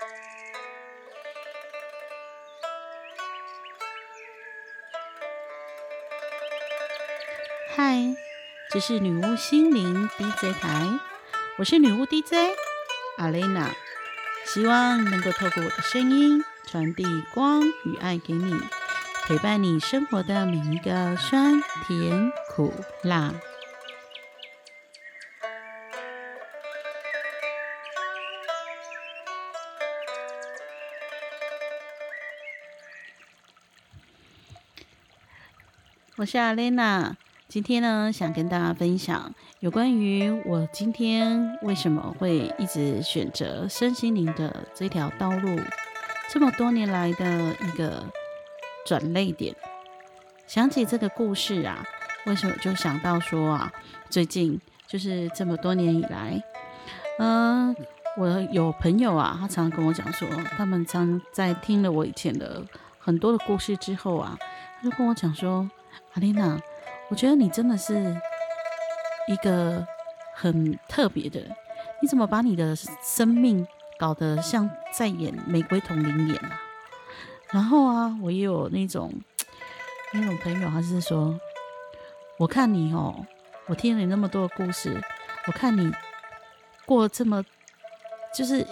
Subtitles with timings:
[0.00, 0.06] 嗨，
[8.70, 10.86] 这是女巫心灵 DJ 台，
[11.58, 12.34] 我是女巫 DJ
[13.18, 13.70] 阿蕾娜，
[14.46, 17.04] 希望能够透过我的声音传递
[17.34, 18.58] 光与爱给你，
[19.26, 22.72] 陪伴你生活的每一个酸甜苦
[23.02, 23.34] 辣。
[36.20, 37.16] 我是阿莲娜。
[37.48, 45.58] 今天呢，想跟大家分享有关于我今天为什么会一直选择身心灵的这条道路，
[46.30, 48.04] 这么多年来的一个
[48.84, 49.56] 转泪点。
[50.46, 51.82] 想起这个故事啊，
[52.26, 53.72] 为什么就想到说啊，
[54.10, 56.38] 最近就是这么多年以来，
[57.18, 57.74] 嗯，
[58.18, 62.62] 我有朋友啊，他常常跟我讲说，他们常在听了我以前的
[63.00, 64.38] 很多的故事之后啊，
[64.78, 65.68] 他就跟我讲说，
[66.12, 66.60] 阿丽娜。
[67.08, 68.16] 我觉得你真的是
[69.26, 69.84] 一个
[70.36, 71.40] 很特别的，
[72.00, 73.66] 你怎么把你的生命
[73.98, 76.60] 搞得像在演《玫瑰童林》演啊？
[77.50, 79.12] 然后啊，我也有那种
[80.12, 81.36] 那种朋友，他是说，
[82.38, 83.26] 我看你哦，
[83.66, 85.02] 我听了你那么多的故事，
[85.48, 85.92] 我看你
[86.86, 87.44] 过这么，
[88.32, 88.64] 就是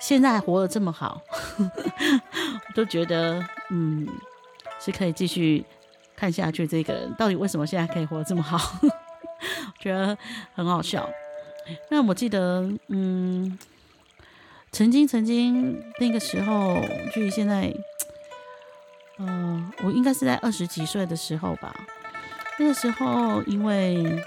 [0.00, 1.20] 现在活得这么好，
[1.58, 4.08] 我 都觉得嗯，
[4.80, 5.64] 是可以继续。
[6.16, 8.58] 看下去，这个人到底为什么现在可以活得这么好？
[9.80, 10.18] 觉得
[10.52, 11.08] 很好笑。
[11.90, 13.58] 那我记得，嗯，
[14.70, 16.76] 曾经曾经那个时候，
[17.10, 17.74] 距离现在，
[19.16, 21.74] 呃，我应该是在二十几岁的时候吧。
[22.58, 24.22] 那个时候，因为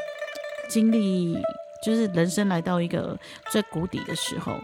[0.67, 1.38] 经历
[1.83, 3.15] 就是人生来到一个
[3.51, 4.55] 最谷底的时候，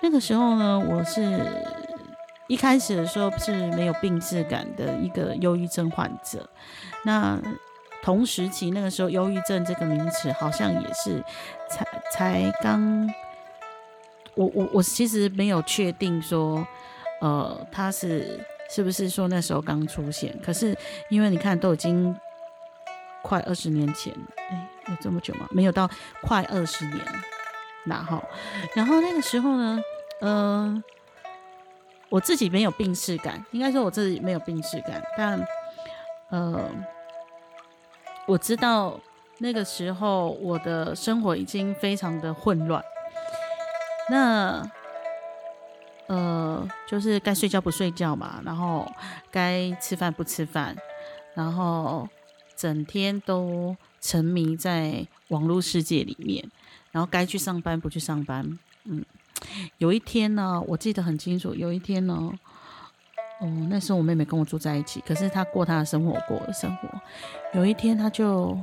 [0.00, 1.40] 那个时候呢，我是。
[2.48, 6.48] 一开始的时候是没有病逝感的一个忧郁症患者，
[7.04, 7.36] 那
[8.04, 11.20] 同时期那个时候，忧郁症这个名词好像也是
[11.68, 13.12] 才才刚，
[14.36, 16.64] 我我我其实没有确定说，
[17.20, 18.38] 呃，他是
[18.70, 20.32] 是不是说那时候刚出现？
[20.40, 20.72] 可是
[21.10, 22.16] 因为你看都已经
[23.24, 24.14] 快二十年前，
[24.50, 25.46] 哎，有这么久吗？
[25.50, 25.88] 没有到
[26.22, 27.00] 快二十年，
[27.84, 28.22] 然后
[28.74, 29.80] 然后那个时候呢，
[30.20, 30.82] 呃。
[32.08, 35.44] 我自己没有病逝感，应该说我自己没有病逝感，但
[36.30, 36.70] 呃，
[38.28, 38.98] 我知道
[39.38, 42.80] 那个时候我的生活已经非常的混乱。
[44.08, 44.64] 那
[46.06, 48.86] 呃，就是该睡觉不睡觉嘛，然后
[49.32, 50.76] 该吃饭不吃饭，
[51.34, 52.08] 然后
[52.56, 56.50] 整天都沉迷在网络世界里面，
[56.90, 59.04] 然后该去上班不去上班，嗯。
[59.76, 61.54] 有一天呢，我记得很清楚。
[61.54, 62.32] 有一天呢，
[63.40, 66.88] 哦，那时候我妹妹跟我住在一起，可是她过她的生活，我过的生活。
[67.52, 68.58] 有一天，她就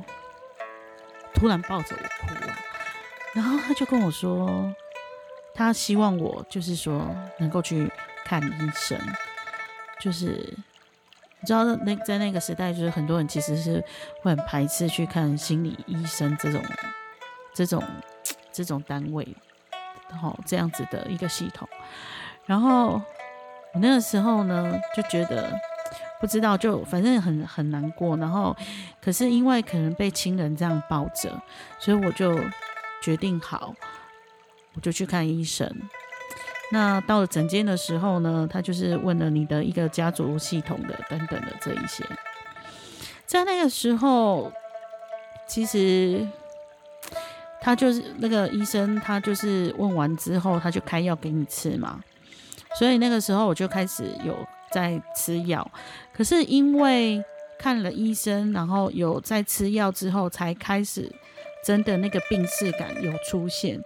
[1.32, 2.54] 突然抱着我哭了，
[3.34, 4.74] 然后她就跟我说，
[5.54, 7.88] 她希望我就是说能够去
[8.24, 8.98] 看医生。
[10.00, 10.52] 就是
[11.44, 13.84] 你知道，那在那个时代，就是很多人其实是
[14.22, 16.64] 会很排斥去看心理医生这种、
[17.52, 17.84] 这种、
[18.50, 19.28] 这种单位。
[20.18, 21.68] 好，这样子的一个系统，
[22.46, 22.92] 然后
[23.74, 25.52] 我那个时候呢，就觉得
[26.18, 28.16] 不知道，就反正很很难过。
[28.16, 28.56] 然后，
[29.02, 31.30] 可是因为可能被亲人这样抱着，
[31.78, 32.40] 所以我就
[33.02, 33.74] 决定好，
[34.74, 35.70] 我就去看医生。
[36.72, 42.04] 那到了诊间的时候呢，他就是问了你的一个家族系统的等等的这一些。
[43.26, 44.52] 在那个时候，
[45.46, 46.26] 其实。
[47.60, 51.98] 他就是那个医生，他就是问完之后，他就开药给你吃嘛。
[52.78, 54.36] 所以那个时候我就开始有
[54.70, 55.66] 在吃药，
[56.12, 57.24] 可是因为
[57.58, 61.10] 看了医生，然后有在吃药之后，才开始
[61.64, 63.82] 真的那个病逝感有出现，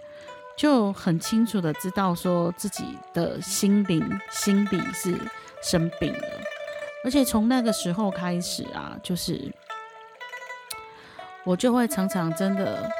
[0.59, 5.17] 就很清楚的知道说自己的心灵心理是
[5.63, 6.29] 生病了，
[7.05, 9.51] 而且从那个时候开始啊，就是
[11.47, 12.91] 我就会常常真的。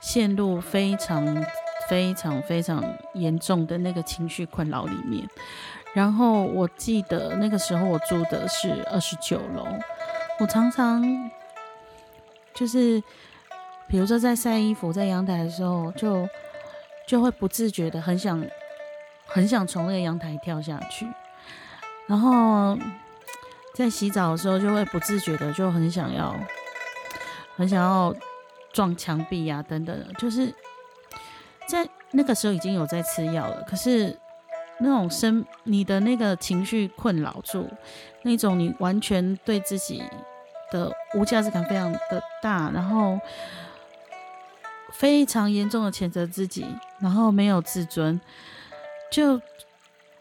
[0.00, 1.24] 陷入非常
[1.88, 2.82] 非常非常
[3.14, 5.24] 严重的那个情绪困扰里面，
[5.92, 9.64] 然后我记得那个时候我住的是二十九楼，
[10.40, 11.00] 我常常
[12.52, 13.00] 就是
[13.86, 16.28] 比如说在晒衣服在阳台的时候，就
[17.06, 18.44] 就会不自觉的很想
[19.26, 21.06] 很想从那个阳台跳下去，
[22.06, 22.76] 然后
[23.74, 26.34] 在洗澡的时候就会不自觉的就很想要
[27.56, 28.14] 很想要。
[28.74, 30.50] 撞墙壁呀，等等，就是
[31.68, 33.62] 在那个时候已经有在吃药了。
[33.68, 34.18] 可是
[34.80, 37.68] 那种生你的那个情绪困扰住，
[38.22, 40.02] 那种你完全对自己
[40.70, 43.20] 的无价值感非常的大，然后
[44.92, 46.66] 非常严重的谴责自己，
[47.00, 48.20] 然后没有自尊，
[49.10, 49.40] 就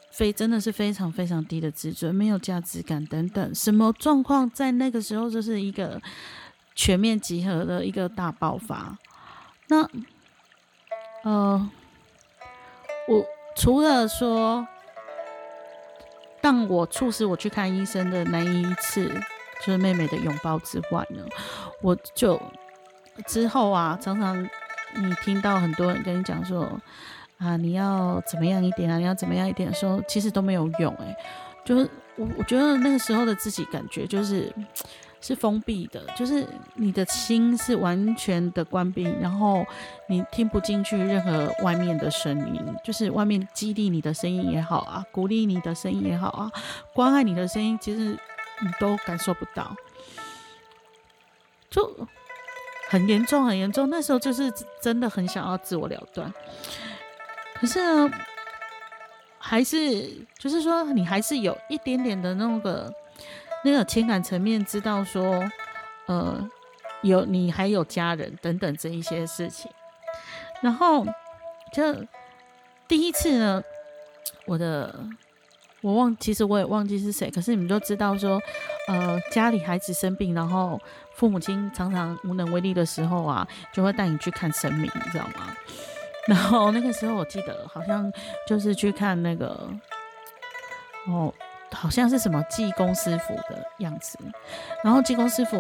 [0.10, 6.02] 非真的是非常非常低的自尊，没有价值感等等，什么状况在那个时候就是一个
[6.76, 8.98] 全面集合的一个大爆发。
[9.68, 9.88] 那
[11.24, 11.70] 呃，
[13.08, 13.26] 我
[13.56, 14.68] 除了说，
[16.42, 19.08] 当我促使我去看医生的那一次，
[19.60, 21.24] 就是妹妹的拥抱之外呢，
[21.82, 22.42] 我就
[23.28, 24.50] 之后啊，常常
[24.96, 26.70] 你听到很多人跟你讲说
[27.38, 31.16] 啊，你要怎么样一点啊，你要怎么样一点的时候，其实都没有用哎，
[31.66, 34.54] 就是我我觉得那个时候的自己感觉就是。
[35.24, 36.44] 是封闭的，就是
[36.74, 39.64] 你的心是完全的关闭，然后
[40.08, 46.52] 你听不进去任何外面的声音，就是外面激励你的声音也好啊，鼓励你的声音也好啊，
[46.96, 48.18] 关爱你的声音，其实
[48.62, 49.76] 你都感受不到，
[51.70, 51.96] 就
[52.92, 53.90] 很严重，很严重。
[53.90, 56.32] 那时候就是真的很想要自我了断，
[57.56, 58.12] 可是呢，
[59.40, 62.94] 还是就是说，你还是有一点点的那个。
[63.64, 65.48] 那个情感层面知道说，
[66.08, 66.50] 呃，
[67.04, 69.70] 有你还有家人等等这一些事情，
[70.64, 71.06] 然后
[71.72, 71.96] 就
[72.88, 73.64] 第一次呢，
[74.48, 75.06] 我的
[75.82, 78.42] 我忘，其实我也忘记是谁，可是你们都知道说，
[78.88, 80.80] 呃，家里孩子生病，然后
[81.14, 85.56] 父母亲常常无能为力的时候啊，就会带你去看神明，你知道吗？
[86.28, 88.12] 然后那个时候我记得好像
[88.48, 89.70] 就是去看那个，
[91.08, 91.34] 哦。
[91.74, 94.20] 好像是什么济公师傅的样子，
[94.84, 95.58] 然后济公师傅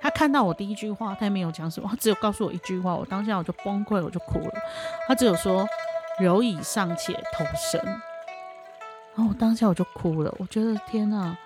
[0.00, 4.52] 他看到我第一句话，他也没有讲什么，他只有告诉我一句话，我当下我就崩溃，我就哭了。
[5.08, 5.68] 他只有说
[6.22, 7.84] “蝼蚁尚且偷生”，
[9.16, 10.32] 然后我当下我就哭了。
[10.38, 11.36] 我觉得天哪，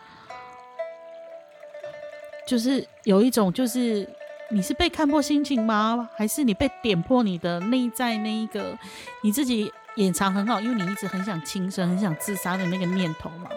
[2.52, 4.06] 就是有一种就是
[4.50, 6.06] 你是被看破心情吗？
[6.14, 8.78] 还是你被点破你的内在那一个
[9.22, 9.72] 你自己？
[9.96, 13.50] 掩藏很好，因为你一直很想轻生、很想自杀的那个念头嘛，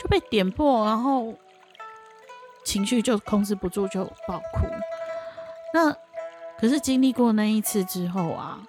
[0.00, 1.32] 就被点破，然后
[2.64, 4.66] 情绪就控制不住，就爆哭。
[5.72, 5.92] 那
[6.58, 8.60] 可是经历过那一次之后啊，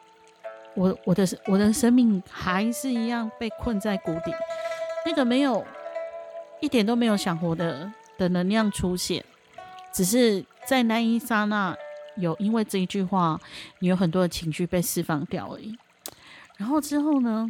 [0.75, 4.31] 我我的我的生命还是一样被困在谷底，
[5.03, 5.65] 那个没有
[6.59, 9.25] 一点都没有想活的的能量出现，
[9.93, 11.75] 只是在那一刹那
[12.15, 13.39] 有因为这一句话，
[13.79, 15.77] 你有很多的情绪被释放掉而已。
[16.57, 17.49] 然后之后呢？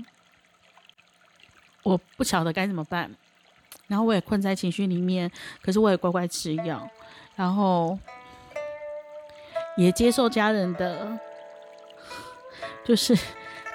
[1.81, 3.09] 我不晓得该怎么办，
[3.88, 5.31] 然后我也困在情绪里面，
[5.62, 6.88] 可是我也乖乖吃药，
[7.38, 7.97] 然后
[9.77, 11.18] 也接受家人的
[12.83, 13.18] 就是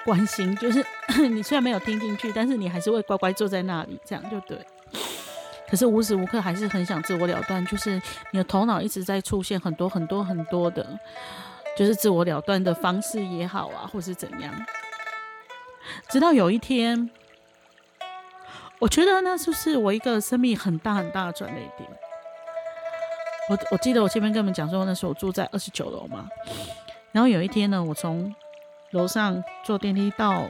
[0.05, 0.85] 关心，就是
[1.29, 4.63] 你虽然没有听进去，但是你还是会乖乖坐在那里，这样就对。
[5.69, 8.01] 可是无时无刻还是很想自我了断，就是
[8.31, 10.85] 你的头脑一直在出现很多很多很多的，
[11.77, 14.53] 就是自我了断的方式也好啊，或是怎样。
[16.09, 17.09] 直到有一天，
[18.79, 21.89] 我觉得那就是我一个生命很大很大的转捩点。
[23.49, 26.27] 我我记得我前面跟你们讲说，那时候我住在二十九楼嘛。
[27.11, 28.33] 然后有一天呢，我从
[28.91, 30.47] 楼上坐电梯到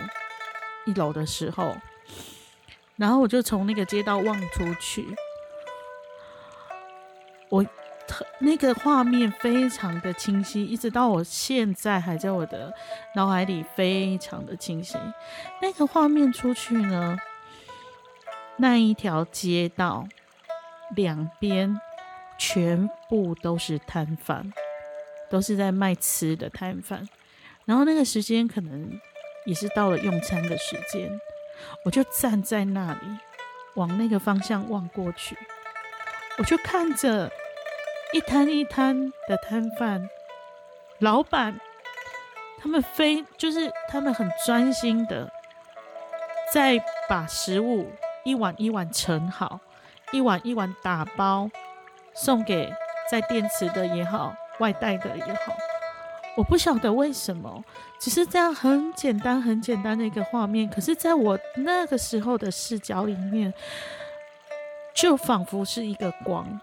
[0.86, 1.76] 一楼的时候，
[2.98, 5.06] 然后我就从那个街道望出去，
[7.50, 7.64] 我
[8.08, 8.26] 特。
[8.40, 12.72] 那个画面非常的清晰，一直到我现在还在我的
[13.16, 14.98] 脑海里非常的清晰。
[15.62, 17.18] 那个画面出去呢，
[18.58, 20.08] 那一条街道
[20.96, 21.80] 两边
[22.38, 24.54] 全部都是摊贩，
[25.30, 27.08] 都是在卖吃的摊贩。
[27.66, 28.92] 然后那个时间可能
[29.46, 31.10] 也是到了用餐的时间，
[31.84, 33.18] 我就站在那里，
[33.76, 35.38] 往那个方向望过去，
[36.38, 37.32] 我就看着。
[38.14, 40.10] 一摊一摊的摊贩，
[41.00, 41.60] 老板，
[42.62, 45.30] 他们非就是他们很专心的，
[46.54, 47.92] 在把食物
[48.24, 49.60] 一碗一碗盛好，
[50.14, 51.50] 一碗一碗打包
[52.14, 52.72] 送给
[53.12, 55.54] 在电池的也好，外带的也好。
[56.38, 57.64] 我不晓得为什么，
[57.98, 63.54] 只是这样很简单很简单的一个画面，可是在我那个时候的视角里面，
[64.94, 66.60] 就仿佛是一个光。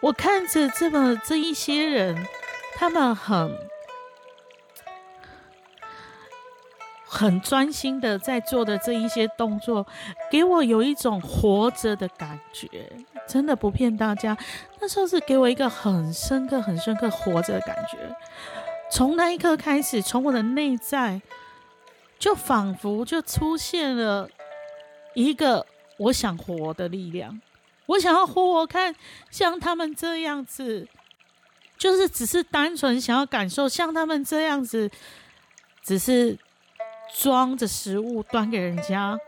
[0.00, 2.26] 我看着这么这一些人，
[2.74, 3.56] 他们很
[7.14, 9.86] 很专心的在做的这一些动作，
[10.30, 12.90] 给我有一种活着的感觉。
[13.28, 14.34] 真的不骗大家，
[14.80, 17.98] 那时候是给我一个很深刻、很深刻活着的感觉。
[18.90, 21.20] 从那一刻开始，从我的内在
[22.18, 24.26] 就仿佛就出现了
[25.12, 25.66] 一个
[25.98, 27.38] 我想活的力量。
[27.84, 28.94] 我想要活活看
[29.30, 30.88] 像他们这样子，
[31.76, 34.90] 就是只是单纯想要感受像他们这样子，
[35.82, 36.36] 只是
[37.14, 39.18] 装着食物端给人家，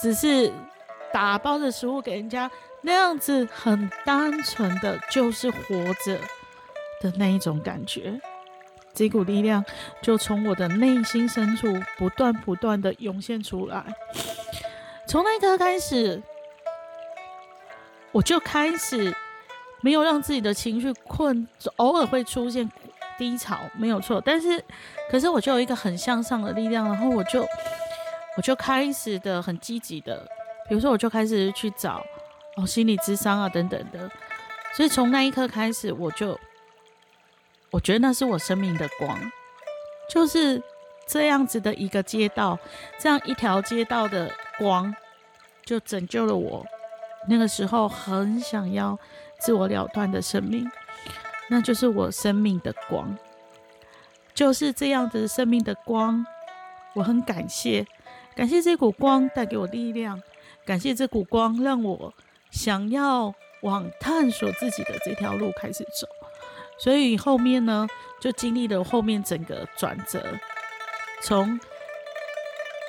[0.00, 0.52] 只是
[1.12, 2.50] 打包着食物给人家，
[2.82, 6.18] 那样子很单纯的就是活着
[7.00, 8.20] 的那一种感觉。
[8.94, 9.64] 这股力量
[10.02, 11.66] 就从我的内心深处
[11.98, 13.84] 不断不断的涌现出来。
[15.06, 16.22] 从那一刻开始。
[18.12, 19.14] 我就开始
[19.82, 21.46] 没有让自己的情绪困，
[21.76, 22.66] 偶尔会出现
[23.18, 24.20] 低潮，没有错。
[24.24, 24.62] 但是，
[25.10, 27.46] 可是我就有一个很向上的力量，然后我就
[28.36, 30.26] 我就开始的很积极的，
[30.68, 32.04] 比如说我就开始去找
[32.56, 34.10] 哦心理智商啊等等的。
[34.74, 36.38] 所以从那一刻开始，我就
[37.70, 39.18] 我觉得那是我生命的光，
[40.10, 40.62] 就是
[41.06, 42.58] 这样子的一个街道，
[42.98, 44.94] 这样一条街道的光，
[45.64, 46.66] 就拯救了我。
[47.28, 48.96] 那个时候很想要
[49.40, 50.70] 自我了断的生命，
[51.48, 53.16] 那就是我生命的光，
[54.34, 56.24] 就是这样子生命的光。
[56.94, 57.86] 我很感谢，
[58.34, 60.22] 感谢这股光带给我力量，
[60.64, 62.14] 感谢这股光让我
[62.50, 66.06] 想要往探索自己的这条路开始走。
[66.78, 67.86] 所以后面呢，
[68.20, 70.22] 就经历了后面整个转折，
[71.22, 71.60] 从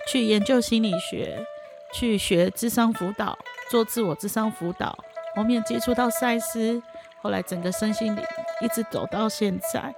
[0.08, 1.46] 去研究心理学，
[1.94, 3.38] 去学智商辅导。
[3.70, 4.98] 做自我智商辅导，
[5.36, 6.82] 后面接触到赛斯，
[7.22, 8.24] 后来整个身心灵
[8.62, 9.94] 一直走到现在，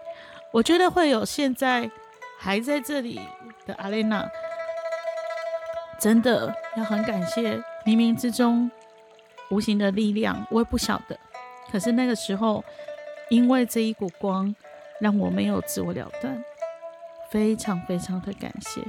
[0.51, 1.89] 我觉得会有现在
[2.39, 3.19] 还在这里
[3.65, 4.29] 的阿莲娜，
[5.99, 8.69] 真的要很感谢冥冥之中
[9.49, 11.17] 无形的力量，我也不晓得，
[11.71, 12.63] 可是那个时候
[13.29, 14.55] 因为这一股光，
[14.99, 16.43] 让我没有自我了断，
[17.29, 18.81] 非常非常的感谢，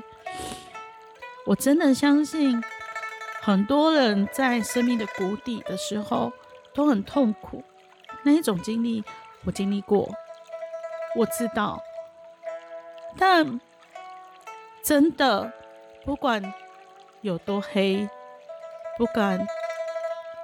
[1.46, 2.62] 我真的相信。
[3.42, 6.30] 很多人在生命的谷底的时候
[6.74, 7.64] 都很痛苦，
[8.22, 9.02] 那一种经历
[9.44, 10.12] 我经历过，
[11.16, 11.82] 我知道。
[13.16, 13.60] 但
[14.82, 15.52] 真的，
[16.04, 16.54] 不管
[17.22, 18.08] 有多黑，
[18.96, 19.46] 不管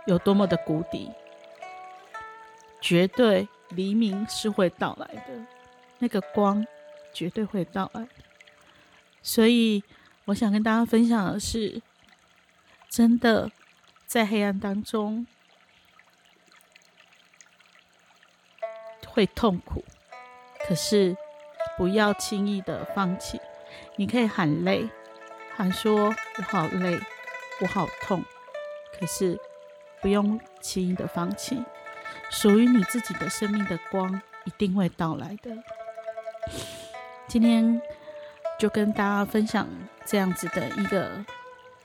[0.06, 1.10] 有多么的谷底，
[2.80, 5.46] 绝对黎明是会到来的，
[5.98, 6.66] 那个光
[7.12, 8.06] 绝对会到来。
[9.22, 9.82] 所以，
[10.26, 11.82] 我想跟大家分享的是。
[12.88, 13.50] 真的，
[14.06, 15.26] 在黑暗当中
[19.16, 19.82] 会痛苦，
[20.68, 21.16] 可是
[21.78, 23.40] 不要轻易的放弃。
[23.96, 24.88] 你可以喊累，
[25.56, 27.00] 喊说“我好累，
[27.62, 28.22] 我好痛”，
[29.00, 29.40] 可是
[30.02, 31.64] 不用轻易的放弃。
[32.30, 35.50] 属于你自己的生命的光一定会到来的。
[37.26, 37.80] 今天
[38.58, 39.66] 就跟大家分享
[40.04, 41.24] 这样子的一个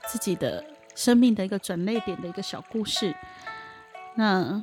[0.06, 0.64] 自己的。
[0.94, 3.14] 生命的一个转捩点的一个小故事，
[4.14, 4.62] 那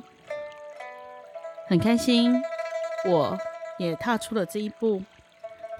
[1.66, 2.40] 很开心，
[3.06, 3.38] 我
[3.78, 5.02] 也踏出了这一步，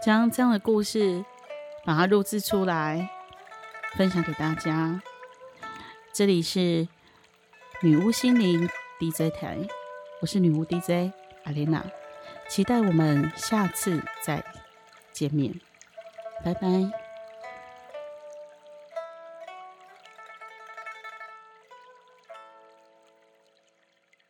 [0.03, 1.25] 将这样的故事
[1.85, 3.11] 把它录制出来，
[3.97, 5.03] 分享给大家。
[6.12, 6.89] 这里是
[7.83, 9.59] 女巫心灵 DJ 台，
[10.21, 11.12] 我是女巫 DJ
[11.45, 11.85] 阿莲娜，
[12.49, 14.43] 期待我们下次再
[15.12, 15.55] 见面，
[16.45, 17.10] 拜拜。